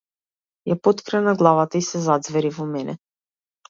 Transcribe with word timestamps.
Ја 0.71 0.77
поткрена 0.87 1.35
главата 1.43 1.81
и 1.83 1.87
се 1.93 2.05
заѕвери 2.09 2.57
во 2.61 2.71
мене. 2.77 3.01